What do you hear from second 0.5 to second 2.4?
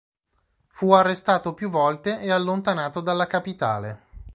Fu arrestato più volte e